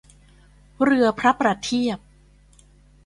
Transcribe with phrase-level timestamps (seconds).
[0.83, 1.99] เรือพระประเทียบ